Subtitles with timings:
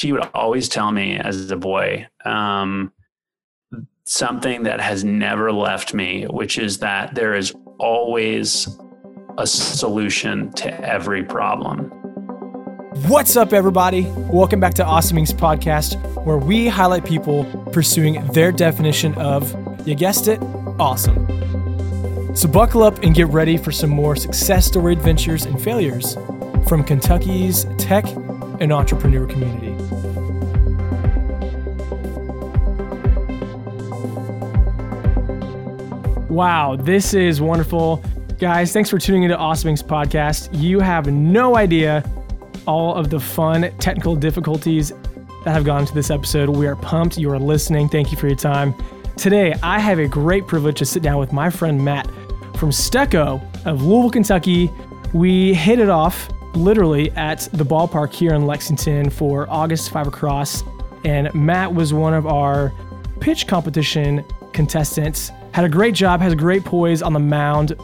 [0.00, 2.90] she would always tell me as a boy um,
[4.04, 8.66] something that has never left me, which is that there is always
[9.36, 11.90] a solution to every problem.
[13.08, 14.06] What's up, everybody?
[14.32, 19.54] Welcome back to Awesome Inc.'s podcast, where we highlight people pursuing their definition of,
[19.86, 20.40] you guessed it,
[20.78, 21.26] awesome.
[22.34, 26.14] So, buckle up and get ready for some more success story adventures and failures
[26.66, 28.06] from Kentucky's tech
[28.60, 29.74] and entrepreneur community.
[36.28, 38.04] Wow, this is wonderful.
[38.38, 40.48] Guys, thanks for tuning into Awesome Inc.'s podcast.
[40.52, 42.04] You have no idea
[42.66, 44.92] all of the fun technical difficulties
[45.44, 46.48] that have gone into this episode.
[46.48, 47.18] We are pumped.
[47.18, 47.88] You are listening.
[47.88, 48.74] Thank you for your time.
[49.16, 52.06] Today, I have a great privilege to sit down with my friend Matt
[52.56, 54.70] from Stuccco of Louisville, Kentucky.
[55.12, 60.64] We hit it off literally at the ballpark here in Lexington for August 5 Across.
[61.04, 62.72] And Matt was one of our
[63.20, 67.74] pitch competition contestants had a great job, has great poise on the mound,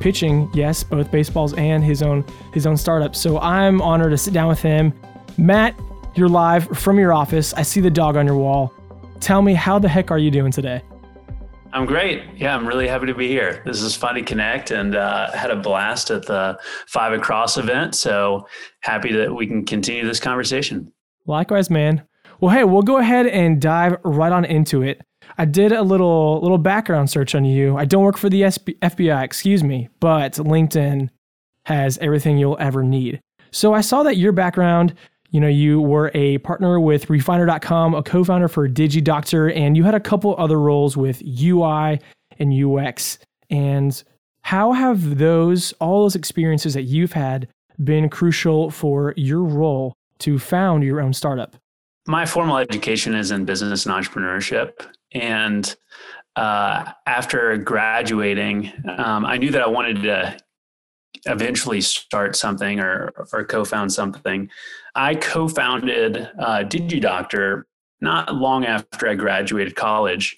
[0.00, 3.16] pitching, yes, both baseballs and his own his own startup.
[3.16, 4.92] So I'm honored to sit down with him.
[5.38, 5.78] Matt,
[6.14, 7.54] you're live from your office.
[7.54, 8.72] I see the dog on your wall.
[9.20, 10.82] Tell me, how the heck are you doing today?
[11.74, 12.22] I'm great.
[12.36, 13.60] Yeah, I'm really happy to be here.
[13.66, 17.96] This is fun to connect and uh, had a blast at the Five Across event.
[17.96, 18.46] So
[18.80, 20.92] happy that we can continue this conversation.
[21.26, 22.06] Likewise, man.
[22.38, 25.02] Well, hey, we'll go ahead and dive right on into it.
[25.36, 27.76] I did a little little background search on you.
[27.76, 31.08] I don't work for the SB- FBI, excuse me, but LinkedIn
[31.66, 33.20] has everything you'll ever need.
[33.50, 34.94] So I saw that your background,
[35.34, 39.96] you know, you were a partner with Refiner.com, a co-founder for DigiDoctor, and you had
[39.96, 41.98] a couple other roles with UI
[42.38, 43.18] and UX.
[43.50, 44.00] And
[44.42, 47.48] how have those all those experiences that you've had
[47.82, 51.56] been crucial for your role to found your own startup?
[52.06, 54.86] My formal education is in business and entrepreneurship.
[55.10, 55.74] And
[56.36, 60.36] uh, after graduating, um, I knew that I wanted to
[61.26, 64.50] eventually start something or, or co-found something.
[64.94, 67.62] I co-founded uh, DigiDoctor
[68.00, 70.36] not long after I graduated college,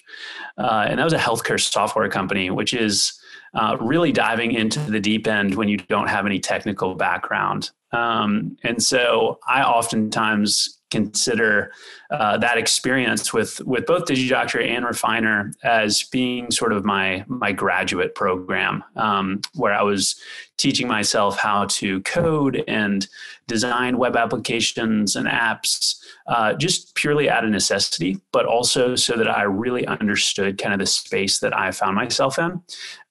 [0.57, 3.19] uh, and that was a healthcare software company, which is
[3.53, 7.71] uh, really diving into the deep end when you don't have any technical background.
[7.91, 11.71] Um, and so I oftentimes consider
[12.11, 17.51] uh, that experience with with both DigiDoctor and Refiner as being sort of my my
[17.51, 20.19] graduate program, um, where I was
[20.57, 23.07] teaching myself how to code and
[23.47, 29.29] design web applications and apps, uh, just purely out of necessity, but also so that
[29.29, 32.61] I really understood kind of the space that I found myself in.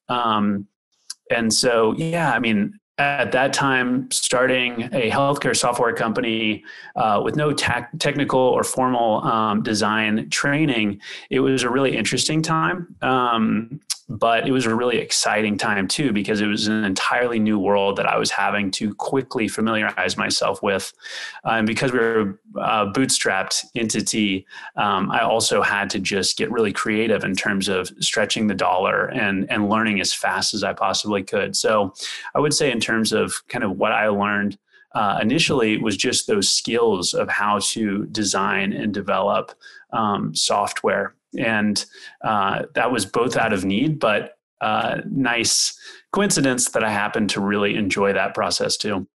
[0.08, 0.66] Um,
[1.31, 6.65] and so, yeah, I mean, at that time starting a healthcare software company
[6.97, 10.99] uh, with no ta- technical or formal um, design training
[11.31, 12.95] it was a really interesting time.
[13.03, 17.59] Um, but it was a really exciting time too because it was an entirely new
[17.59, 20.93] world that I was having to quickly familiarize myself with.
[21.44, 24.47] And because we were uh, bootstrapped entity,
[24.77, 29.06] um, I also had to just get really creative in terms of stretching the dollar
[29.06, 31.56] and and learning as fast as I possibly could.
[31.56, 31.93] So
[32.34, 34.59] I would say in terms of kind of what I learned.
[34.94, 39.53] Uh, initially was just those skills of how to design and develop
[39.93, 41.84] um, software and
[42.22, 45.78] uh, that was both out of need, but uh, nice
[46.12, 49.06] coincidence that I happened to really enjoy that process too.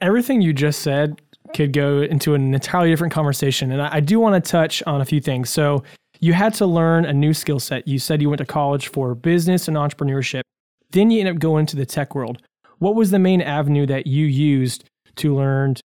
[0.00, 1.20] Everything you just said
[1.54, 5.00] could go into an entirely different conversation, and I, I do want to touch on
[5.00, 5.50] a few things.
[5.50, 5.82] So,
[6.20, 7.88] you had to learn a new skill set.
[7.88, 10.42] You said you went to college for business and entrepreneurship.
[10.90, 12.42] Then you end up going into the tech world.
[12.78, 14.84] What was the main avenue that you used
[15.16, 15.76] to learn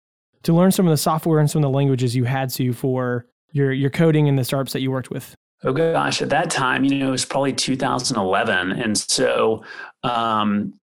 [0.42, 3.26] to learn some of the software and some of the languages you had to for
[3.56, 5.34] your your coding and the startups that you worked with?
[5.64, 9.64] Oh gosh, at that time, you know, it was probably 2011, and so
[10.02, 10.74] um,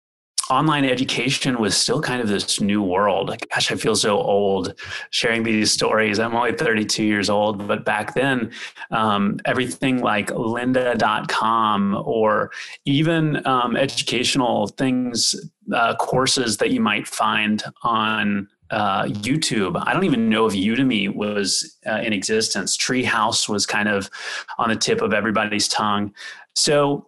[0.49, 3.35] online education was still kind of this new world.
[3.53, 4.73] Gosh, I feel so old
[5.11, 6.19] sharing these stories.
[6.19, 8.51] I'm only 32 years old, but back then,
[8.91, 12.51] um, everything like lynda.com or
[12.85, 15.35] even um, educational things,
[15.71, 19.81] uh, courses that you might find on uh, YouTube.
[19.85, 22.77] I don't even know if Udemy was uh, in existence.
[22.77, 24.09] Treehouse was kind of
[24.57, 26.13] on the tip of everybody's tongue.
[26.55, 27.07] So,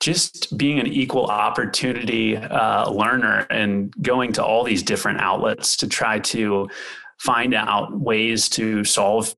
[0.00, 5.86] just being an equal opportunity uh, learner and going to all these different outlets to
[5.86, 6.70] try to
[7.18, 9.34] find out ways to solve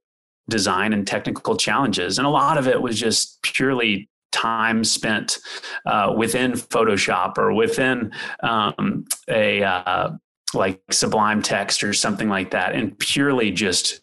[0.48, 2.18] design and technical challenges.
[2.18, 5.38] And a lot of it was just purely time spent
[5.86, 8.12] uh, within Photoshop or within
[8.42, 10.10] um, a uh,
[10.54, 14.00] like Sublime Text or something like that, and purely just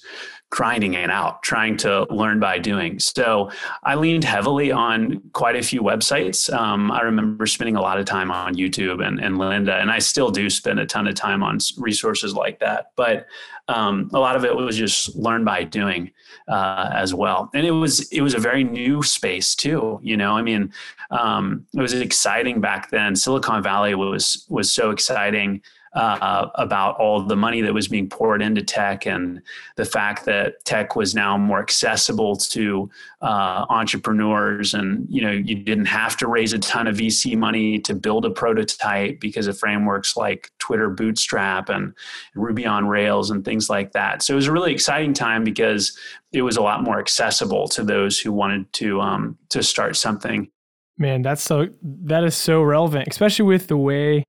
[0.52, 3.00] grinding it out, trying to learn by doing.
[3.00, 3.52] So
[3.84, 6.52] I leaned heavily on quite a few websites.
[6.52, 10.00] Um, I remember spending a lot of time on YouTube and, and Lynda, and I
[10.00, 12.92] still do spend a ton of time on resources like that.
[12.96, 13.28] But
[13.68, 16.12] um, a lot of it was just learn by doing
[16.48, 17.52] uh, as well.
[17.54, 20.00] And it was it was a very new space too.
[20.02, 20.74] You know, I mean,
[21.12, 23.16] um, it was exciting back then.
[23.16, 25.62] Silicon Valley was was so exciting
[25.94, 29.42] uh, about all the money that was being poured into tech and
[29.76, 32.90] the fact that tech was now more accessible to
[33.22, 34.74] uh, entrepreneurs.
[34.74, 38.26] And you know you didn't have to raise a ton of vc money to build
[38.26, 41.94] a prototype because of frameworks like twitter bootstrap and
[42.36, 44.22] ruby on rails and things like that.
[44.22, 45.98] So it was a really exciting time because
[46.32, 50.50] it was a lot more accessible to those who wanted to um, to start something.
[50.98, 54.26] Man that's so that is so relevant especially with the way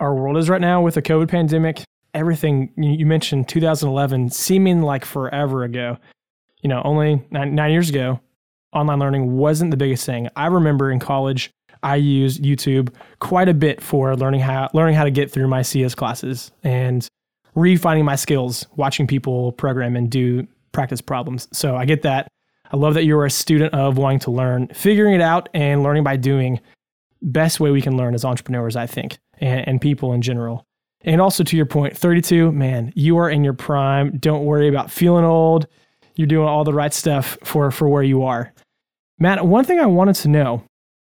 [0.00, 1.82] our world is right now with the COVID pandemic.
[2.14, 5.98] Everything you mentioned 2011 seeming like forever ago.
[6.62, 8.18] You know, only nine, nine years ago,
[8.72, 10.28] online learning wasn't the biggest thing.
[10.34, 11.50] I remember in college,
[11.82, 15.62] I used YouTube quite a bit for learning how learning how to get through my
[15.62, 17.06] CS classes and
[17.54, 21.48] refining my skills, watching people program and do practice problems.
[21.52, 22.28] So I get that.
[22.72, 26.04] I love that you're a student of wanting to learn, figuring it out and learning
[26.04, 26.60] by doing.
[27.22, 30.66] Best way we can learn as entrepreneurs, I think and, and people in general.
[31.02, 34.18] And also to your point, 32, man, you are in your prime.
[34.18, 35.66] Don't worry about feeling old.
[36.16, 38.52] You're doing all the right stuff for, for where you are.
[39.18, 40.62] Matt, one thing I wanted to know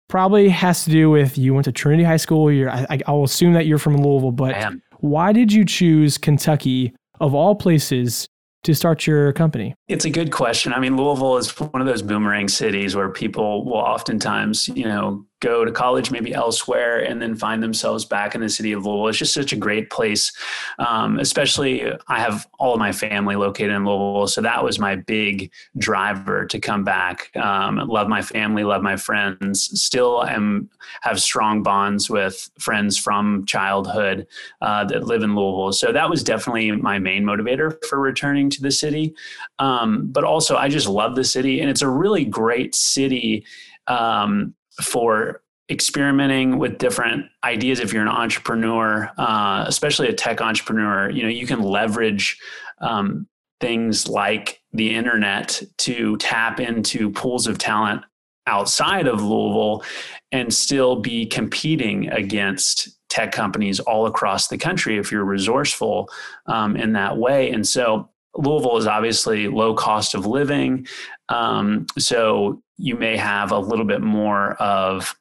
[0.09, 2.51] probably has to do with you went to Trinity High School.
[2.51, 4.55] You're, I, I'll assume that you're from Louisville, but
[5.01, 8.29] why did you choose Kentucky of all places
[8.65, 9.75] to start your company?
[9.89, 10.73] It's a good question.
[10.73, 15.25] I mean, Louisville is one of those boomerang cities where people will oftentimes, you know,
[15.47, 19.09] go to college maybe elsewhere and then find themselves back in the city of Louisville.
[19.09, 20.33] It's just such a great place.
[20.81, 24.97] Um, especially, I have all of my family located in Louisville, so that was my
[24.97, 27.31] big driver to come back.
[27.37, 29.71] Um, love my family, love my friends.
[29.81, 30.69] Still, am
[31.03, 34.27] have strong bonds with friends from childhood
[34.61, 35.73] uh, that live in Louisville.
[35.73, 39.15] So that was definitely my main motivator for returning to the city.
[39.61, 43.45] Um, but also, I just love the city, and it's a really great city.
[43.87, 51.11] Um, for experimenting with different ideas if you're an entrepreneur uh, especially a tech entrepreneur
[51.11, 52.39] you know you can leverage
[52.81, 53.27] um,
[53.61, 58.03] things like the internet to tap into pools of talent
[58.47, 59.83] outside of louisville
[60.31, 66.09] and still be competing against tech companies all across the country if you're resourceful
[66.47, 68.09] um, in that way and so
[68.39, 70.87] Louisville is obviously low cost of living.
[71.29, 75.15] Um, so you may have a little bit more of,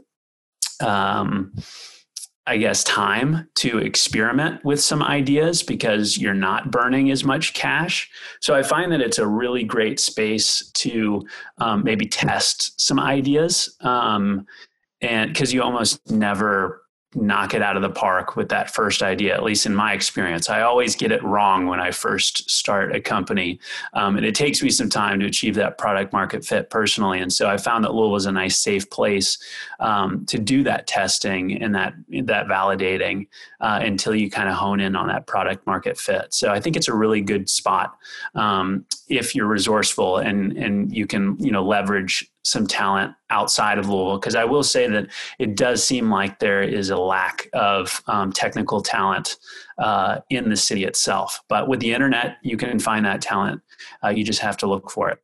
[0.82, 1.54] um,
[2.48, 8.10] I guess, time to experiment with some ideas because you're not burning as much cash.
[8.40, 11.26] So I find that it's a really great space to
[11.58, 13.76] um, maybe test some ideas.
[13.82, 14.46] Um,
[15.02, 16.85] and because you almost never
[17.16, 20.50] knock it out of the park with that first idea, at least in my experience.
[20.50, 23.60] I always get it wrong when I first start a company.
[23.94, 27.20] Um, and it takes me some time to achieve that product market fit personally.
[27.20, 29.38] And so I found that Louisville was a nice, safe place
[29.80, 33.28] um, to do that testing and that, that validating
[33.62, 36.34] uh, until you kind of hone in on that product market fit.
[36.34, 37.98] So I think it's a really good spot
[38.36, 43.90] um, if you're resourceful and, and you can, you know, leverage some talent outside of
[43.90, 45.08] Louisville because I will say that
[45.40, 49.38] it does seem like there is a lack of um, technical talent
[49.80, 51.42] uh, in the city itself.
[51.50, 53.62] But with the internet, you can find that talent.
[54.04, 55.20] Uh, you just have to look for it.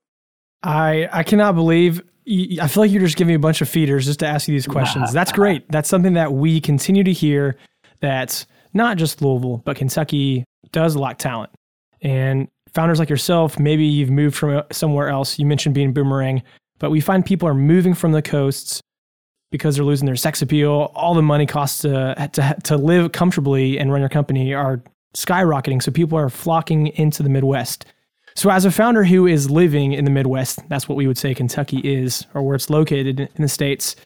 [0.63, 2.01] I I cannot believe.
[2.27, 4.53] I feel like you're just giving me a bunch of feeders just to ask you
[4.53, 5.13] these questions.
[5.13, 5.69] That's great.
[5.71, 7.57] That's something that we continue to hear.
[8.01, 11.51] That not just Louisville, but Kentucky does lack talent.
[12.01, 15.37] And founders like yourself, maybe you've moved from somewhere else.
[15.37, 16.41] You mentioned being boomerang.
[16.81, 18.81] But we find people are moving from the coasts
[19.51, 20.91] because they're losing their sex appeal.
[20.95, 24.83] All the money costs to, to, to live comfortably and run your company are
[25.15, 25.83] skyrocketing.
[25.83, 27.85] So people are flocking into the Midwest.
[28.33, 31.35] So, as a founder who is living in the Midwest, that's what we would say
[31.35, 33.97] Kentucky is, or where it's located in the States,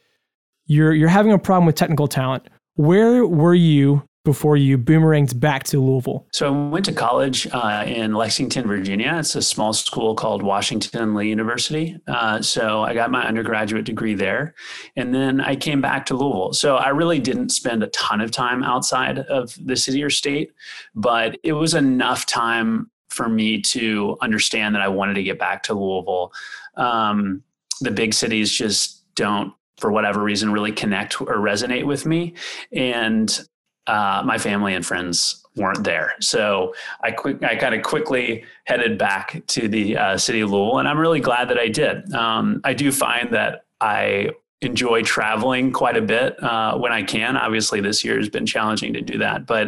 [0.66, 2.48] you're, you're having a problem with technical talent.
[2.74, 6.28] Where were you before you boomeranged back to Louisville?
[6.34, 9.16] So I went to college uh, in Lexington, Virginia.
[9.20, 11.98] It's a small school called Washington Lee University.
[12.08, 14.56] Uh, so I got my undergraduate degree there.
[14.98, 16.52] And then I came back to Louisville.
[16.52, 20.52] So I really didn't spend a ton of time outside of the city or state,
[20.94, 25.64] but it was enough time for me to understand that I wanted to get back
[25.64, 26.34] to Louisville.
[26.76, 27.44] Um,
[27.80, 32.34] the big cities just don't for whatever reason really connect or resonate with me
[32.72, 33.46] and
[33.88, 36.14] uh, my family and friends weren't there.
[36.20, 40.80] So I quick, I kind of quickly headed back to the uh, city of Louisville,
[40.80, 42.14] and I'm really glad that I did.
[42.14, 44.30] Um, I do find that I
[44.62, 47.38] enjoy traveling quite a bit uh, when I can.
[47.38, 49.68] Obviously, this year has been challenging to do that, but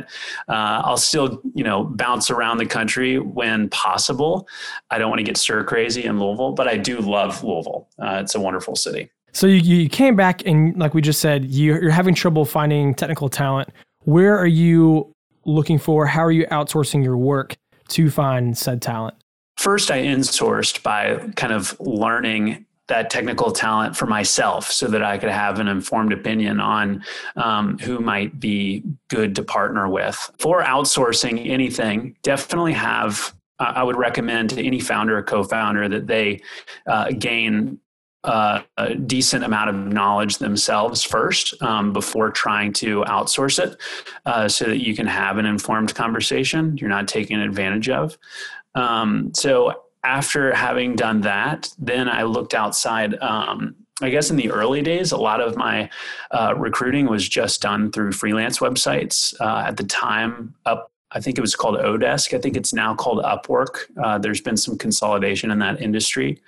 [0.49, 4.47] uh, I'll still, you know, bounce around the country when possible.
[4.89, 7.87] I don't want to get stir crazy in Louisville, but I do love Louisville.
[8.01, 9.11] Uh, it's a wonderful city.
[9.33, 13.29] So you, you came back and, like we just said, you're having trouble finding technical
[13.29, 13.69] talent.
[14.07, 15.11] Where are you
[15.43, 16.05] looking for?
[16.05, 17.57] How are you outsourcing your work
[17.89, 19.17] to find said talent?
[19.57, 25.17] First, I insourced by kind of learning that technical talent for myself so that I
[25.17, 27.03] could have an informed opinion on
[27.35, 30.31] um, who might be good to partner with.
[30.39, 36.07] For outsourcing anything, definitely have, I would recommend to any founder or co founder that
[36.07, 36.39] they
[36.85, 37.77] uh, gain
[38.23, 43.79] a decent amount of knowledge themselves first um, before trying to outsource it
[44.25, 48.17] uh, so that you can have an informed conversation you're not taken advantage of.
[48.75, 53.15] Um, so, after having done that, then I looked outside.
[53.19, 55.89] Um, I guess in the early days, a lot of my
[56.31, 59.33] uh, recruiting was just done through freelance websites.
[59.41, 62.33] Uh, at the time, up I think it was called Odesk.
[62.33, 63.85] I think it's now called Upwork.
[64.01, 66.41] Uh, there's been some consolidation in that industry.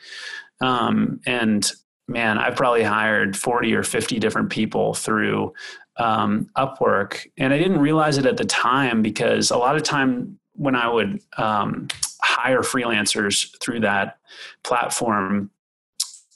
[0.62, 1.72] Um, and
[2.08, 5.54] man, I've probably hired 40 or 50 different people through
[5.98, 7.28] um, Upwork.
[7.38, 10.90] And I didn't realize it at the time because a lot of time when I
[10.90, 11.88] would um,
[12.22, 14.18] hire freelancers through that
[14.64, 15.52] platform,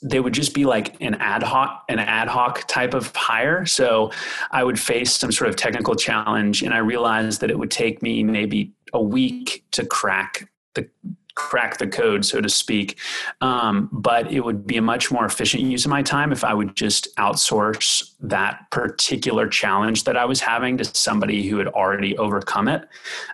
[0.04, 3.64] they would just be like an ad hoc an ad hoc type of hire.
[3.64, 4.12] So
[4.50, 8.02] i would face some sort of technical challenge and i realized that it would take
[8.02, 10.88] me maybe a week to crack the
[11.34, 12.98] crack the code, so to speak.
[13.40, 16.54] Um, but it would be a much more efficient use of my time if I
[16.54, 22.16] would just outsource that particular challenge that I was having to somebody who had already
[22.18, 22.88] overcome it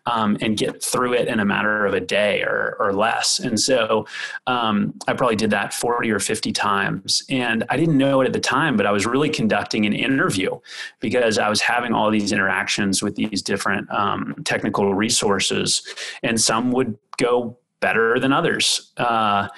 [0.07, 3.39] um, and get through it in a matter of a day or, or less.
[3.39, 4.07] And so
[4.47, 7.23] um, I probably did that 40 or 50 times.
[7.29, 10.59] And I didn't know it at the time, but I was really conducting an interview
[11.01, 15.83] because I was having all these interactions with these different um, technical resources.
[16.23, 18.93] And some would go better than others.
[18.97, 19.49] Uh,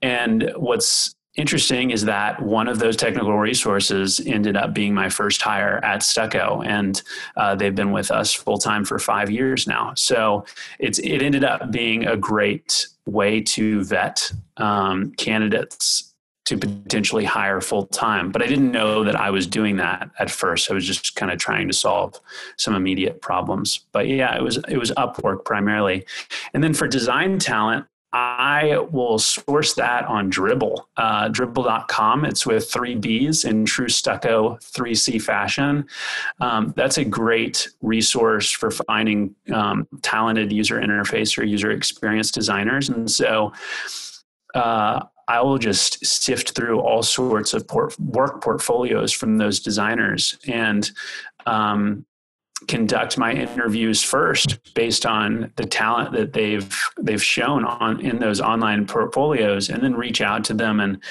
[0.00, 5.40] and what's interesting is that one of those technical resources ended up being my first
[5.40, 7.02] hire at Stuccco, and
[7.36, 9.92] uh, they've been with us full time for five years now.
[9.96, 10.44] So
[10.78, 16.11] it's it ended up being a great way to vet um, candidates
[16.44, 18.32] to potentially hire full time.
[18.32, 20.70] But I didn't know that I was doing that at first.
[20.70, 22.20] I was just kind of trying to solve
[22.56, 23.86] some immediate problems.
[23.92, 26.04] But yeah, it was it was Upwork primarily,
[26.54, 27.86] and then for design talent.
[28.14, 32.26] I will source that on Dribbble, uh, dribbble.com.
[32.26, 35.86] It's with three B's in true stuccco 3C fashion.
[36.38, 42.90] Um, that's a great resource for finding um, talented user interface or user experience designers.
[42.90, 43.54] And so
[44.54, 50.36] uh, I will just sift through all sorts of port- work portfolios from those designers
[50.46, 50.90] and
[51.46, 52.04] um,
[52.68, 58.42] conduct my interviews first based on the talent that they've they've shown on in those
[58.42, 61.02] online portfolios, and then reach out to them and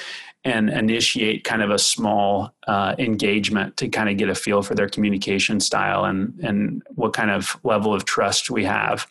[0.44, 4.74] and initiate kind of a small uh, engagement to kind of get a feel for
[4.74, 9.06] their communication style and and what kind of level of trust we have.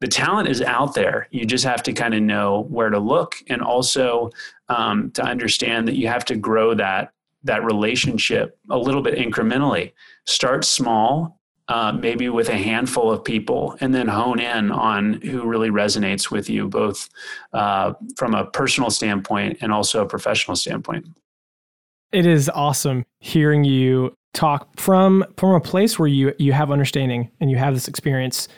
[0.00, 1.26] The talent is out there.
[1.30, 4.30] You just have to kind of know where to look, and also
[4.68, 7.12] um, to understand that you have to grow that
[7.44, 9.92] that relationship a little bit incrementally.
[10.26, 11.37] Start small
[11.68, 16.30] uh, maybe with a handful of people, and then hone in on who really resonates
[16.30, 17.08] with you, both
[17.52, 21.06] uh, from a personal standpoint and also a professional standpoint.
[22.10, 27.30] It is awesome hearing you talk from from a place where you you have understanding
[27.40, 28.48] and you have this experience.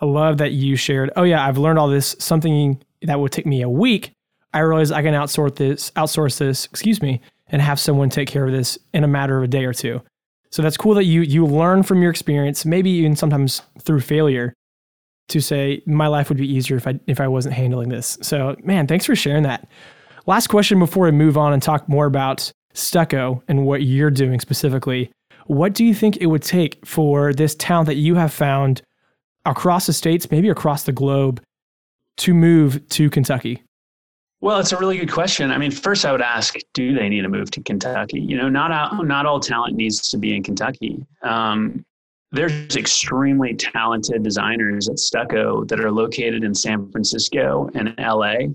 [0.00, 1.10] I love that you shared.
[1.16, 2.14] Oh yeah, I've learned all this.
[2.20, 4.12] Something that would take me a week.
[4.54, 8.46] I realize I can outsource this, outsource this, excuse me, and have someone take care
[8.46, 10.00] of this in a matter of a day or two.
[10.50, 14.54] So that's cool that you you learn from your experience, maybe even sometimes through failure,
[15.28, 18.18] to say my life would be easier if I if I wasn't handling this.
[18.22, 19.68] So man, thanks for sharing that.
[20.26, 24.40] Last question before we move on and talk more about Stuccco and what you're doing
[24.40, 25.10] specifically.
[25.46, 28.82] What do you think it would take for this talent that you have found
[29.46, 31.42] across the states, maybe across the globe,
[32.18, 33.62] to move to Kentucky?
[34.40, 35.50] Well, it's a really good question.
[35.50, 38.20] I mean, first I would ask, do they need to move to Kentucky?
[38.20, 41.04] You know, not all, not all talent needs to be in Kentucky.
[41.22, 41.84] Um,
[42.30, 48.52] there's extremely talented designers at Stuccco that are located in San Francisco and LA.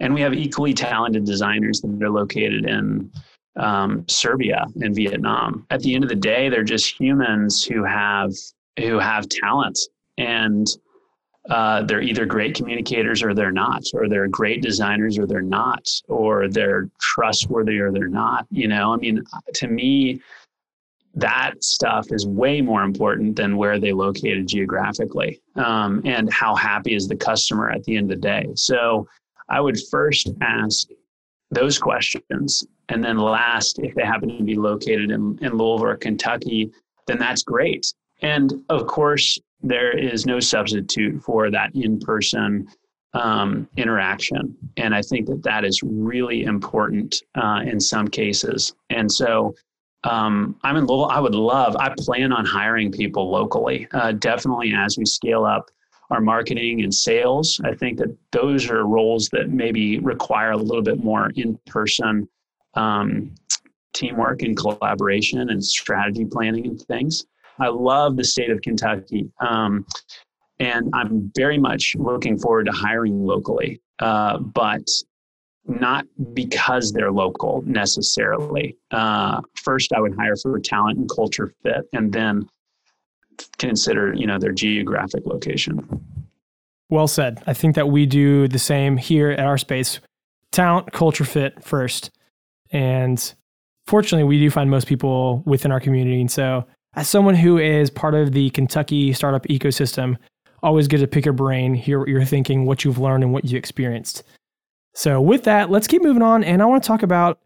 [0.00, 3.10] And we have equally talented designers that are located in
[3.56, 5.66] um, Serbia and Vietnam.
[5.70, 8.32] At the end of the day, they're just humans who have
[8.78, 9.78] who have talent
[10.18, 10.66] and
[11.50, 15.86] uh, they're either great communicators or they're not, or they're great designers or they're not,
[16.08, 18.46] or they're trustworthy or they're not.
[18.50, 19.22] You know, I mean,
[19.54, 20.20] to me,
[21.14, 26.94] that stuff is way more important than where they located geographically um, and how happy
[26.94, 28.46] is the customer at the end of the day.
[28.54, 29.08] So
[29.48, 30.88] I would first ask
[31.50, 32.66] those questions.
[32.90, 36.70] And then last, if they happen to be located in, in Louisville or Kentucky,
[37.06, 37.92] then that's great.
[38.20, 42.68] And of course, there is no substitute for that in person
[43.14, 44.56] um, interaction.
[44.76, 48.74] And I think that that is really important uh, in some cases.
[48.90, 49.54] And so
[50.04, 51.10] um, I'm in Louisville.
[51.10, 55.70] I would love, I plan on hiring people locally, uh, definitely as we scale up
[56.10, 57.60] our marketing and sales.
[57.64, 62.28] I think that those are roles that maybe require a little bit more in person
[62.74, 63.34] um,
[63.94, 67.26] teamwork and collaboration and strategy planning and things.
[67.58, 69.30] I love the state of Kentucky.
[69.40, 69.86] Um,
[70.58, 74.88] and I'm very much looking forward to hiring locally, uh, but
[75.66, 78.76] not because they're local necessarily.
[78.90, 82.48] Uh, first, I would hire for talent and culture fit, and then
[83.58, 85.86] consider you know their geographic location.
[86.88, 87.42] Well said.
[87.46, 89.98] I think that we do the same here at our space.
[90.52, 92.10] Talent, culture fit first,
[92.70, 93.34] and
[93.86, 96.20] fortunately, we do find most people within our community.
[96.20, 96.64] And so,
[96.96, 100.16] as someone who is part of the Kentucky startup ecosystem,
[100.62, 103.44] always good to pick your brain, hear what you're thinking, what you've learned, and what
[103.44, 104.22] you experienced.
[104.94, 106.42] So, with that, let's keep moving on.
[106.42, 107.38] And I want to talk about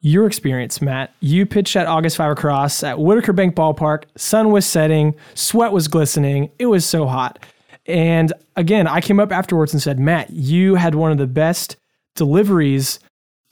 [0.00, 1.12] your experience, Matt.
[1.20, 4.04] You pitched at August Five Across at Whitaker Bank Ballpark.
[4.16, 6.50] Sun was setting, sweat was glistening.
[6.58, 7.44] It was so hot.
[7.86, 11.76] And again, I came up afterwards and said, Matt, you had one of the best
[12.14, 12.98] deliveries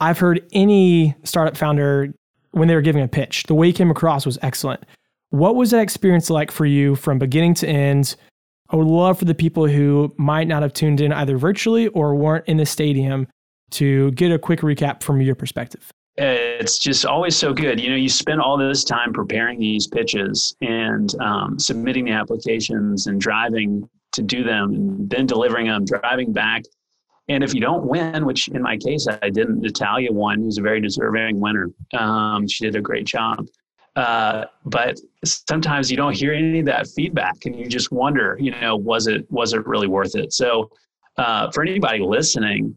[0.01, 2.13] I've heard any startup founder
[2.53, 3.45] when they were giving a pitch.
[3.45, 4.85] The way you came across was excellent.
[5.35, 8.15] What was that experience like for you from beginning to end?
[8.71, 12.15] I would love for the people who might not have tuned in either virtually or
[12.15, 13.27] weren't in the stadium
[13.73, 15.91] to get a quick recap from your perspective.
[16.19, 17.81] It's just always so good.
[17.81, 23.09] You know, you spend all this time preparing these pitches and um, submitting the applications
[23.09, 26.63] and driving to do them and then delivering them, driving back.
[27.29, 30.63] And if you don't win, which in my case I didn't, Natalia won, who's a
[30.63, 31.71] very deserving winner.
[31.99, 33.49] Um, she did a great job.
[33.97, 38.51] Uh, but sometimes you don't hear any of that feedback, and you just wonder, you
[38.51, 40.33] know, was it was it really worth it?
[40.33, 40.71] So,
[41.17, 42.77] uh, for anybody listening,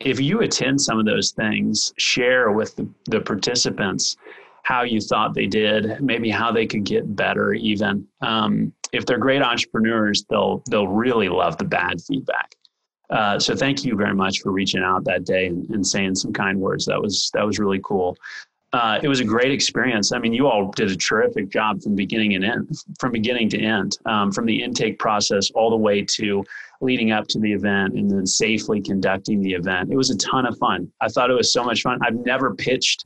[0.00, 4.16] if you attend some of those things, share with the, the participants
[4.62, 7.52] how you thought they did, maybe how they could get better.
[7.54, 12.54] Even um, if they're great entrepreneurs, they'll they'll really love the bad feedback.
[13.10, 16.32] Uh, so thank you very much for reaching out that day and, and saying some
[16.32, 16.86] kind words.
[16.86, 18.16] That was that was really cool
[18.72, 20.12] uh, it was a great experience.
[20.12, 22.68] I mean, you all did a terrific job from beginning and end,
[23.00, 26.44] from beginning to end, um, from the intake process all the way to
[26.80, 29.90] leading up to the event and then safely conducting the event.
[29.90, 30.90] It was a ton of fun.
[31.00, 31.98] I thought it was so much fun.
[32.02, 33.04] I've never pitched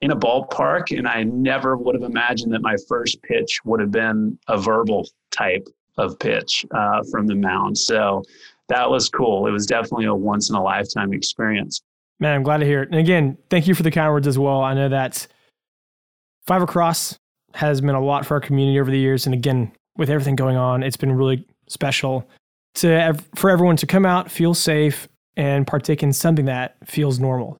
[0.00, 3.92] in a ballpark, and I never would have imagined that my first pitch would have
[3.92, 7.78] been a verbal type of pitch uh, from the mound.
[7.78, 8.22] So
[8.68, 9.46] that was cool.
[9.46, 11.82] It was definitely a once in a lifetime experience.
[12.20, 12.90] Man, I'm glad to hear it.
[12.90, 14.60] And again, thank you for the kind words as well.
[14.62, 15.26] I know that
[16.46, 17.18] Five Across
[17.54, 19.26] has meant a lot for our community over the years.
[19.26, 22.28] And again, with everything going on, it's been really special
[22.76, 27.56] to for everyone to come out, feel safe, and partake in something that feels normal.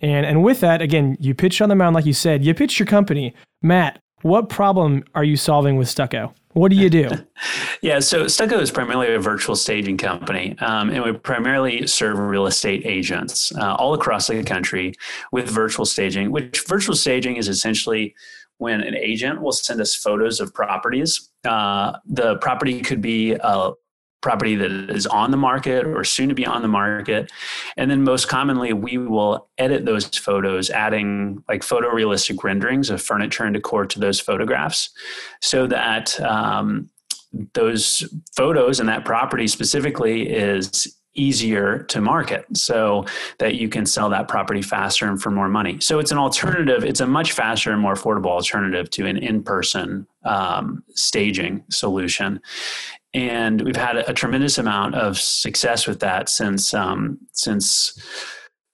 [0.00, 2.78] And and with that, again, you pitch on the mound, like you said, you pitch
[2.78, 3.34] your company.
[3.62, 6.34] Matt, what problem are you solving with Stuccco?
[6.52, 7.10] What do you do?
[7.82, 12.46] yeah, so Stuccco is primarily a virtual staging company, um, and we primarily serve real
[12.46, 14.94] estate agents uh, all across the country
[15.32, 16.30] with virtual staging.
[16.30, 18.14] Which virtual staging is essentially
[18.58, 21.30] when an agent will send us photos of properties.
[21.44, 23.72] Uh, the property could be a
[24.22, 27.30] property that is on the market or soon to be on the market.
[27.76, 33.44] And then most commonly, we will edit those photos, adding like photorealistic renderings of furniture
[33.44, 34.90] and decor to those photographs
[35.40, 36.88] so that um,
[37.54, 43.04] those photos and that property specifically is easier to market so
[43.38, 45.78] that you can sell that property faster and for more money.
[45.80, 49.42] So it's an alternative, it's a much faster and more affordable alternative to an in
[49.42, 52.40] person um, staging solution.
[53.14, 57.98] And we've had a, tremendous amount of success with that since um, since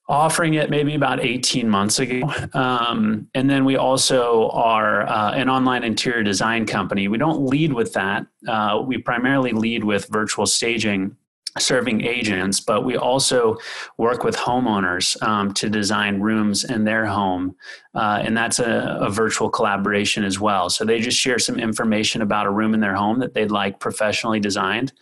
[0.09, 2.33] offering it maybe about 18 months ago.
[2.55, 7.09] Um, and then we also are uh, an online interior design company.
[7.09, 8.27] We don't lead with that.
[8.47, 11.15] Uh, we primarily lead with virtual staging
[11.61, 13.57] serving agents, but we also
[13.97, 17.55] work with homeowners um, to design rooms in their home.
[17.95, 20.71] Uh, and that's a, a, virtual collaboration as well.
[20.71, 23.81] So they just share some information about a room in their home that they'd like
[23.81, 24.93] professionally designed.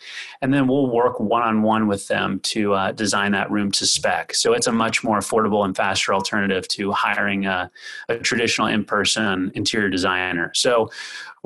[0.40, 3.86] And then we'll work one on one with them to uh, design that room to
[3.86, 4.34] spec.
[4.34, 7.70] So it's a much more affordable and faster alternative to hiring a,
[8.08, 10.52] a traditional in person interior designer.
[10.54, 10.90] So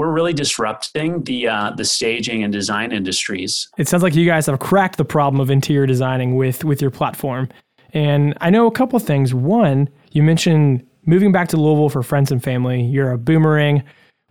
[0.01, 3.69] we're really disrupting the uh, the staging and design industries.
[3.77, 6.91] It sounds like you guys have cracked the problem of interior designing with with your
[6.91, 7.51] platform.
[7.93, 9.35] And I know a couple things.
[9.35, 12.81] One, you mentioned moving back to Louisville for friends and family.
[12.81, 13.83] You're a boomerang.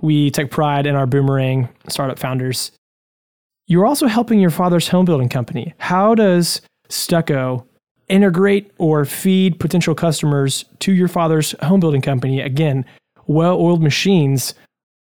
[0.01, 2.71] We take pride in our boomerang startup founders.
[3.67, 5.75] You're also helping your father's home building company.
[5.77, 7.63] How does Stuccco
[8.07, 12.41] integrate or feed potential customers to your father's home building company?
[12.41, 12.85] Again,
[13.27, 14.55] well oiled machines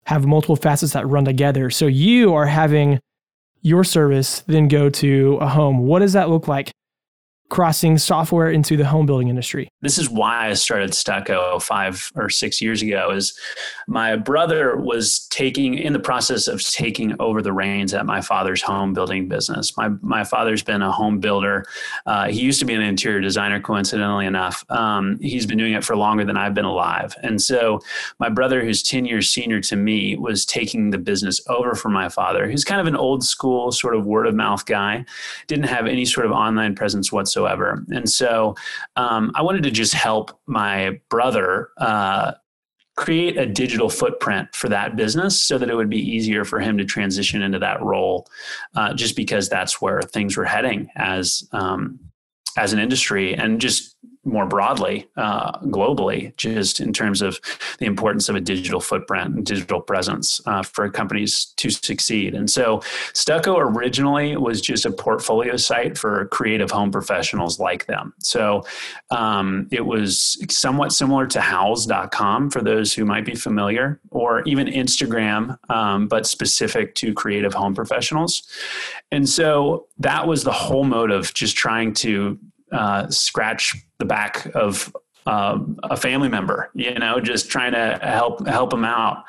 [0.09, 1.69] have multiple facets that run together.
[1.69, 2.99] So you are having
[3.61, 5.85] your service then go to a home.
[5.85, 6.71] What does that look like?
[7.49, 9.69] Crossing software into the home building industry?
[9.81, 13.09] This is why I started Stuccco five or six years ago.
[13.09, 13.35] Is
[13.87, 18.61] my brother was taking in the process of taking over the reins at my father's
[18.61, 19.75] home building business.
[19.75, 21.65] My my father's been a home builder.
[22.05, 23.59] Uh, he used to be an interior designer.
[23.59, 27.15] Coincidentally enough, um, he's been doing it for longer than I've been alive.
[27.23, 27.79] And so
[28.19, 32.09] my brother, who's ten years senior to me, was taking the business over from my
[32.09, 35.03] father, who's kind of an old school sort of word of mouth guy.
[35.47, 37.85] Didn't have any sort of online presence whatsoever whatsoever.
[37.89, 38.55] And so
[38.95, 42.33] um, I wanted to just help my brother uh,
[42.95, 46.77] create a digital footprint for that business so that it would be easier for him
[46.77, 48.27] to transition into that role,
[48.75, 51.99] uh, just because that's where things were heading as um,
[52.57, 57.39] as an industry and just more broadly, uh, globally, just in terms of
[57.79, 62.35] the importance of a digital footprint and digital presence uh, for companies to succeed.
[62.35, 62.79] And so,
[63.13, 68.13] Stuccco originally was just a portfolio site for creative home professionals like them.
[68.19, 68.65] So,
[69.09, 74.67] um, it was somewhat similar to Houzz.com for those who might be familiar, or even
[74.67, 78.43] Instagram, um, but specific to creative home professionals.
[79.11, 82.37] And so, that was the whole motive, just trying to
[82.71, 88.47] uh, scratch the back of um, a family member, you know, just trying to help
[88.47, 89.25] help them out.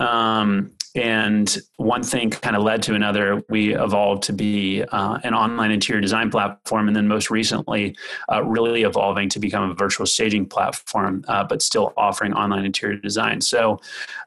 [0.00, 3.42] Um, and one thing kind of led to another.
[3.48, 7.96] We evolved to be uh, an online interior design platform, and then most recently,
[8.32, 12.96] uh, really evolving to become a virtual staging platform, uh, but still offering online interior
[12.96, 13.40] design.
[13.40, 13.80] So,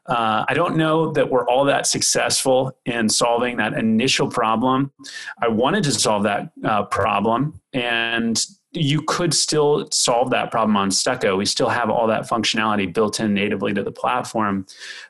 [0.07, 4.91] uh, I don't know that we're all that successful in solving that initial problem.
[5.41, 10.89] I wanted to solve that uh, problem, and you could still solve that problem on
[10.89, 11.37] Stuccco.
[11.37, 14.65] We still have all that functionality built in natively to the platform,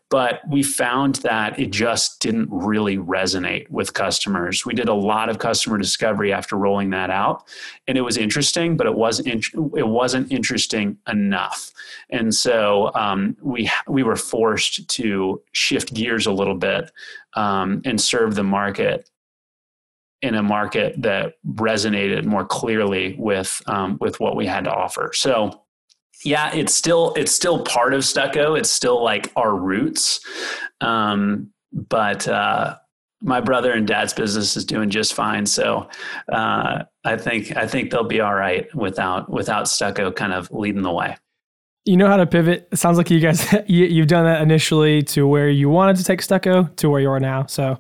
[0.10, 4.66] but we found that it just didn't really resonate with customers.
[4.66, 7.48] We did a lot of customer discovery after rolling that out,
[7.88, 11.72] and it was interesting, but it wasn't it wasn't interesting enough.
[12.12, 16.92] And so um, we we were forced to shift gears a little bit
[17.34, 19.10] um, and serve the market
[20.22, 25.12] in a market that resonated more clearly with um, with what we had to offer.
[25.14, 25.64] So
[26.24, 28.58] yeah, it's still it's still part of Stuccco.
[28.58, 30.20] It's still like our roots,
[30.82, 32.78] um, but uh,
[33.22, 35.46] my brother and dad's business is doing just fine.
[35.46, 35.88] So
[36.32, 40.82] uh, I think I think they'll be all right without without Stuccco kind of leading
[40.82, 41.16] the way.
[41.86, 42.68] You know how to pivot.
[42.72, 46.04] It sounds like you guys you, have done that initially to where you wanted to
[46.04, 47.46] take Stuccco to where you are now.
[47.46, 47.80] So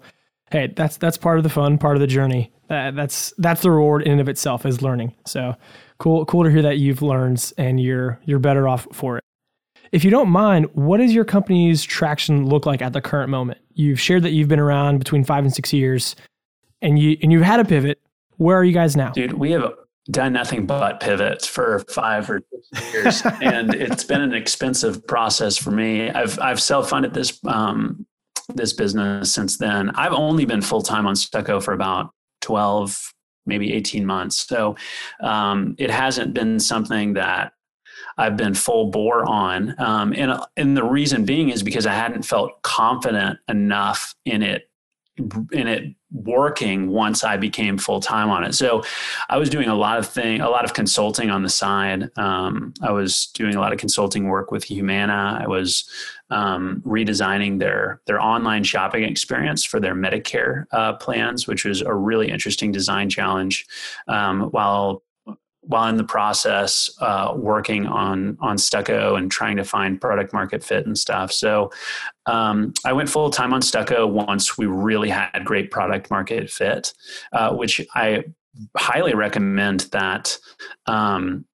[0.52, 2.52] hey, that's that's part of the fun, part of the journey.
[2.70, 5.14] Uh, that's that's the reward in and of itself is learning.
[5.26, 5.56] So
[6.00, 9.24] cool, cool to hear that you've learned and you're you're better off for it.
[9.92, 13.60] If you don't mind, what does your company's traction look like at the current moment?
[13.74, 16.16] You've shared that you've been around between five and six years,
[16.82, 18.00] and you and you've had a pivot.
[18.38, 19.34] Where are you guys now, dude?
[19.34, 19.74] We have
[20.12, 22.42] done nothing but pivots for five or
[22.74, 26.10] six years, and it's been an expensive process for me.
[26.10, 28.06] I've I've self funded this um,
[28.54, 29.90] this business since then.
[29.92, 33.14] I've only been full time on Stuccco for about 12,
[33.46, 34.48] maybe 18 months.
[34.48, 34.76] So
[35.22, 37.54] um, it hasn't been something that
[38.18, 39.76] I've been full bore on.
[39.80, 44.70] Um, and, and the reason being is because I hadn't felt confident enough in it
[45.52, 48.56] in it working once I became full time on it.
[48.56, 48.84] So
[49.30, 52.10] I was doing a lot of thing, a lot of consulting on the side.
[52.18, 55.40] Um, I was doing a lot of consulting work with Humana.
[55.42, 55.90] I was
[56.30, 61.94] um, redesigning their their online shopping experience for their Medicare uh, plans, which was a
[61.94, 63.66] really interesting design challenge.
[64.08, 65.04] Um, while
[65.68, 70.64] while in the process uh, working on on stuccco and trying to find product market
[70.64, 71.32] fit and stuff.
[71.32, 71.72] So
[72.28, 76.94] um, i went full time on stuccco once we really had great product market fit
[77.34, 78.24] uh, which i
[78.76, 80.38] highly recommend that
[80.86, 81.46] um,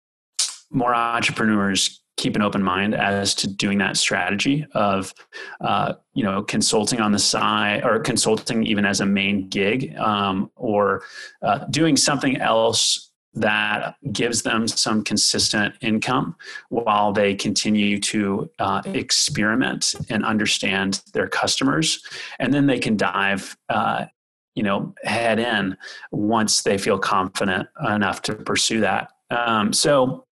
[0.71, 5.15] more entrepreneurs keep an open mind as to doing that strategy of
[5.61, 10.51] uh, you know consulting on the side or consulting even as a main gig um,
[10.57, 11.03] or
[11.43, 16.37] uh, doing something else that gives them some consistent income
[16.69, 22.03] while they continue to uh, experiment and understand their customers.
[22.39, 24.07] And then they can dive uh,
[24.55, 25.77] you know head in
[26.11, 29.11] once they feel confident enough to pursue that.
[29.31, 30.27] Um, so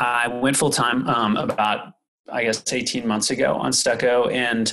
[0.00, 1.94] i went full time um, about
[2.30, 4.72] I guess 18 months ago on Stuccco, and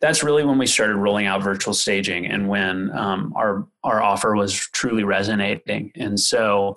[0.00, 4.34] that's really when we started rolling out virtual staging and when um, our our offer
[4.34, 5.92] was truly resonating.
[5.96, 6.76] And so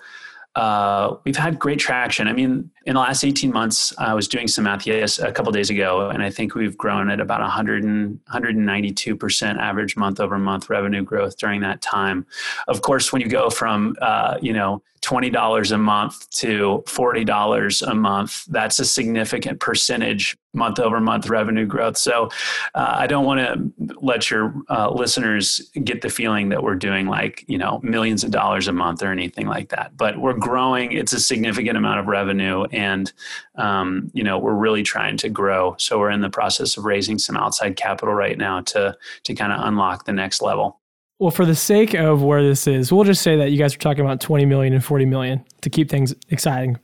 [0.58, 2.28] uh, we've had great traction.
[2.28, 5.52] I mean, in the last 18 months, I was doing some math yes, a couple
[5.52, 10.39] days ago, and I think we've grown at about 100 and, 192% average month over
[10.39, 12.26] month revenue growth during that time.
[12.67, 17.93] Of course, when you go from, uh, you know, $20 a month to $40 a
[17.93, 21.98] month, that's a significant percentage month over month revenue growth.
[21.98, 22.30] So
[22.76, 27.08] uh, I don't want to let your uh, listeners get the feeling that we're doing
[27.08, 29.96] like, you know, millions of dollars a month or anything like that.
[29.96, 30.91] But we're growing.
[30.91, 32.65] It's a significant amount of revenue.
[32.72, 33.13] And,
[33.56, 35.76] um, you know, we're really trying to grow.
[35.78, 39.54] So we're in the process of raising some outside capital right now to, to kind
[39.54, 40.82] of unlock the next level.
[41.20, 43.80] Well, for the sake of where this is, we'll just say that you guys are
[43.80, 46.78] talking about 20 million and 40 million to keep things exciting.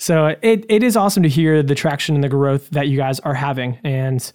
[0.00, 3.20] So it, it is awesome to hear the traction and the growth that you guys
[3.20, 3.78] are having.
[3.84, 4.32] And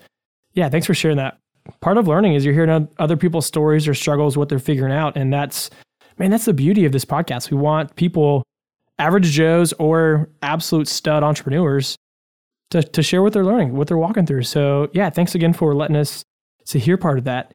[0.54, 1.40] yeah, thanks for sharing that.
[1.82, 5.18] Part of learning is you're hearing other people's stories or struggles, what they're figuring out.
[5.18, 5.72] And that's,
[6.20, 7.50] man, that's the beauty of this podcast.
[7.50, 8.44] We want people,
[9.00, 11.96] average Joes or absolute stud entrepreneurs,
[12.70, 14.44] to, to share what they're learning, what they're walking through.
[14.44, 16.24] So yeah, thanks again for letting us
[16.68, 17.52] to hear part of that.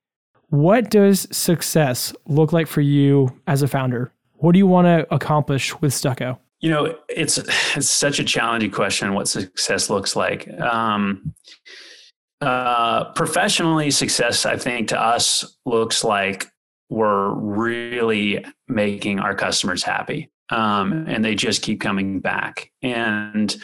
[0.48, 4.12] What does success look like for you as a founder?
[4.34, 6.38] What do you want to accomplish with Stuccco?
[6.60, 9.14] You know, it's it's such a challenging question.
[9.14, 10.48] What success looks like.
[10.60, 11.34] Um,
[12.40, 16.46] uh, professionally, success, I think, to us looks like
[16.88, 20.30] we're really making our customers happy.
[20.50, 22.72] Um, and they just keep coming back.
[22.82, 23.54] And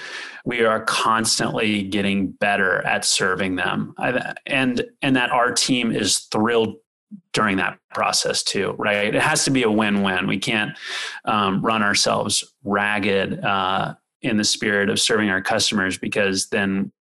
[0.44, 3.92] we are constantly getting better at serving them,
[4.46, 6.76] and and that our team is thrilled
[7.32, 9.14] during that process too, right?
[9.14, 10.26] It has to be a win-win.
[10.26, 10.76] We can't
[11.24, 16.92] um, run ourselves ragged uh, in the spirit of serving our customers because then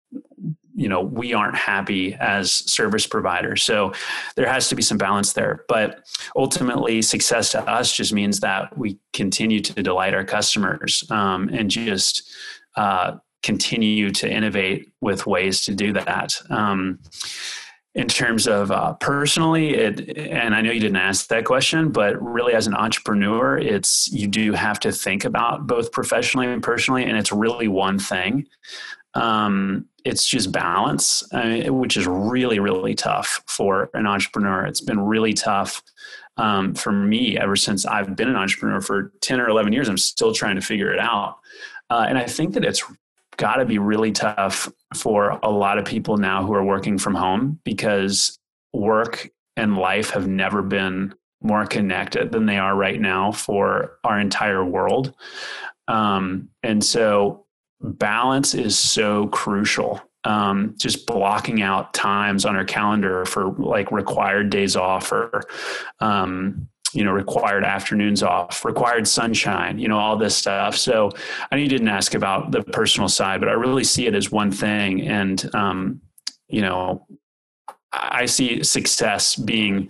[0.75, 3.93] you know we aren't happy as service providers so
[4.35, 8.77] there has to be some balance there but ultimately success to us just means that
[8.77, 12.29] we continue to delight our customers um, and just
[12.75, 16.99] uh, continue to innovate with ways to do that um,
[17.95, 22.21] in terms of uh, personally it and i know you didn't ask that question but
[22.21, 27.03] really as an entrepreneur it's you do have to think about both professionally and personally
[27.03, 28.45] and it's really one thing
[29.15, 34.65] um, it's just balance, uh, which is really, really tough for an entrepreneur.
[34.65, 35.81] It's been really tough
[36.37, 39.89] um, for me ever since I've been an entrepreneur for 10 or 11 years.
[39.89, 41.37] I'm still trying to figure it out.
[41.89, 42.83] Uh, and I think that it's
[43.37, 47.15] got to be really tough for a lot of people now who are working from
[47.15, 48.37] home because
[48.73, 54.19] work and life have never been more connected than they are right now for our
[54.19, 55.13] entire world.
[55.87, 57.45] Um, and so
[57.81, 60.01] balance is so crucial.
[60.23, 65.43] Um, just blocking out times on our calendar for like required days off or,
[65.99, 70.75] um, you know, required afternoons off, required sunshine, you know, all this stuff.
[70.75, 71.11] So
[71.51, 74.31] I know you didn't ask about the personal side, but I really see it as
[74.31, 75.01] one thing.
[75.07, 76.01] And, um,
[76.47, 77.05] you know,
[77.91, 79.89] I see success being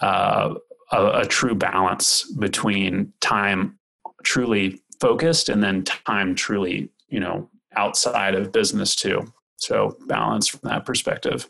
[0.00, 0.54] uh,
[0.92, 3.78] a, a true balance between time
[4.24, 9.22] truly focused and then time truly you know outside of business too.
[9.56, 11.48] So balance from that perspective.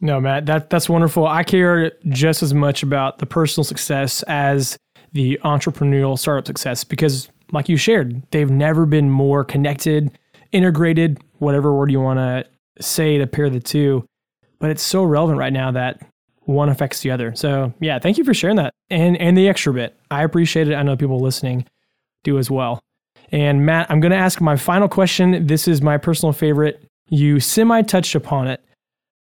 [0.00, 1.26] No, Matt, that that's wonderful.
[1.26, 4.76] I care just as much about the personal success as
[5.12, 10.10] the entrepreneurial startup success because, like you shared, they've never been more connected,
[10.52, 12.44] integrated, whatever word you want to
[12.82, 14.06] say to pair the two.
[14.58, 16.00] But it's so relevant right now that
[16.40, 17.34] one affects the other.
[17.34, 19.98] So yeah, thank you for sharing that and and the extra bit.
[20.10, 20.74] I appreciate it.
[20.74, 21.66] I know people listening
[22.22, 22.80] do as well.
[23.32, 25.46] And Matt, I'm going to ask my final question.
[25.46, 26.84] This is my personal favorite.
[27.08, 28.62] You semi touched upon it,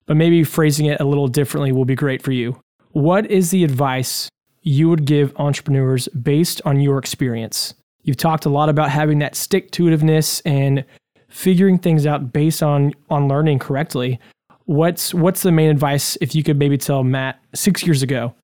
[0.09, 2.59] but maybe phrasing it a little differently will be great for you.
[2.93, 4.29] What is the advice
[4.63, 7.75] you would give entrepreneurs based on your experience?
[8.03, 10.85] You've talked a lot about having that stick to itiveness and
[11.29, 14.19] figuring things out based on on learning correctly.
[14.65, 18.35] What's what's the main advice if you could maybe tell Matt 6 years ago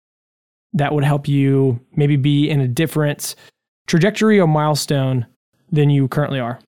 [0.75, 3.35] that would help you maybe be in a different
[3.87, 5.27] trajectory or milestone
[5.73, 6.61] than you currently are?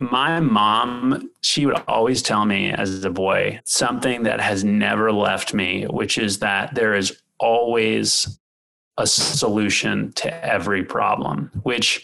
[0.00, 5.52] My mom, she would always tell me as a boy something that has never left
[5.52, 8.38] me, which is that there is always
[8.96, 12.02] a solution to every problem, which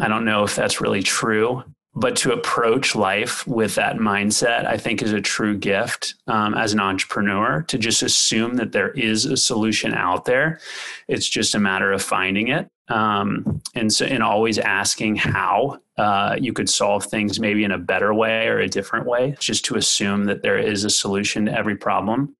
[0.00, 1.62] I don't know if that's really true,
[1.94, 6.72] but to approach life with that mindset, I think is a true gift um, as
[6.72, 10.58] an entrepreneur to just assume that there is a solution out there.
[11.06, 12.68] It's just a matter of finding it.
[12.88, 17.78] Um, and so, and always asking how uh, you could solve things maybe in a
[17.78, 21.56] better way or a different way, just to assume that there is a solution to
[21.56, 22.34] every problem.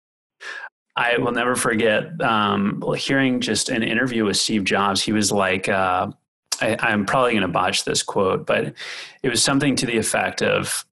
[0.97, 5.03] I will never forget um, hearing just an interview with Steve Jobs.
[5.03, 6.11] He was like, uh,
[6.61, 8.75] I, am probably going to botch this quote, but
[9.23, 10.85] it was something to the effect of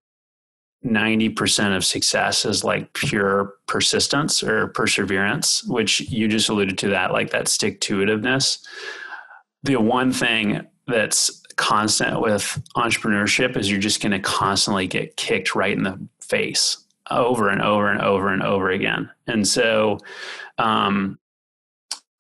[0.85, 7.13] 90% of success is like pure persistence or perseverance, which you just alluded to that,
[7.13, 8.59] like that stick to itiveness.
[9.63, 15.55] The one thing that's constant with entrepreneurship is you're just going to constantly get kicked
[15.55, 16.79] right in the face
[17.11, 19.09] over and over and over and over again.
[19.29, 19.99] And so
[20.59, 21.21] um,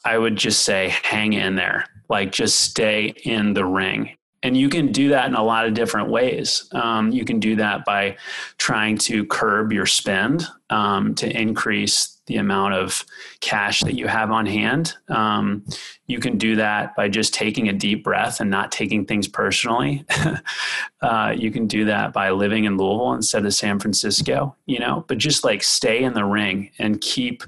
[0.05, 4.68] I would just say, hang in there like just stay in the ring and you
[4.68, 6.68] can do that in a lot of different ways.
[6.72, 8.16] Um, you can do that by
[8.59, 13.04] trying to curb your spend um, to increase the amount of
[13.40, 14.94] cash that you have on hand.
[15.08, 15.64] Um,
[16.06, 20.04] you can do that by just taking a deep breath and not taking things personally.
[21.02, 25.04] uh, you can do that by living in Louisville instead of San Francisco, you know,
[25.08, 27.42] but just like stay in the ring and keep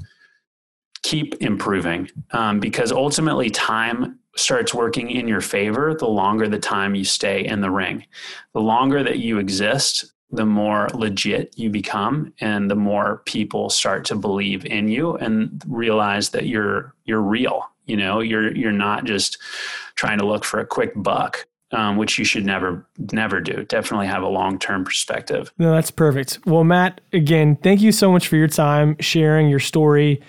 [1.03, 6.95] keep improving um, because ultimately time starts working in your favor the longer the time
[6.95, 8.05] you stay in the ring.
[8.55, 14.05] The longer that you exist, the more legit you become and the more people start
[14.07, 17.71] to believe in you and realize that you're you're real.
[17.87, 19.39] You know, you're you're not just
[19.95, 21.47] trying to look for a quick buck.
[21.73, 23.65] Um, which you should never never do.
[23.65, 25.53] Definitely have a long term perspective.
[25.59, 26.39] No, that's perfect.
[26.47, 30.23] Well, Matt, again, thank you so much for your time sharing your story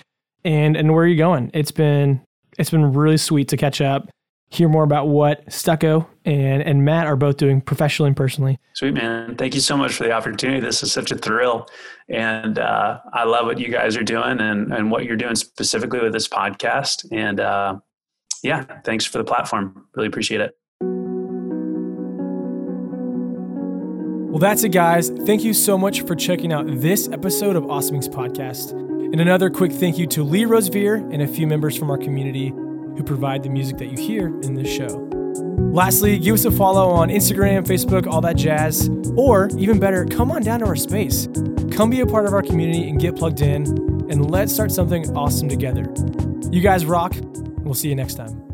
[0.43, 1.51] and and where are you going.
[1.53, 2.21] It's been
[2.57, 4.09] it's been really sweet to catch up,
[4.49, 8.60] hear more about what Stuccco and, and Matt are both doing professionally and personally.
[8.73, 9.36] Sweet, man.
[9.36, 10.60] Thank you so much for the opportunity.
[10.60, 11.67] This is such a thrill.
[12.10, 15.99] And uh, I love what you guys are doing and, and what you're doing specifically
[15.99, 17.05] with this podcast.
[17.12, 17.79] And uh,
[18.43, 19.88] yeah, thanks for the platform.
[19.95, 20.55] Really appreciate it.
[24.29, 25.10] Well, that's it, guys.
[25.10, 28.13] Thank you so much for checking out this episode of Awesome Inc.
[28.13, 28.71] Podcast.
[28.71, 32.51] And another quick thank you to Lee Rosevere and a few members from our community
[32.95, 35.10] who provide the music that you hear in this show.
[35.71, 38.89] Lastly, give us a follow on Instagram, Facebook, all that jazz.
[39.17, 41.27] Or even better, come on down to our space.
[41.71, 43.63] Come be a part of our community and get plugged in,
[44.10, 45.93] and let's start something awesome together.
[46.51, 47.13] You guys rock.
[47.60, 48.44] We'll see you next time.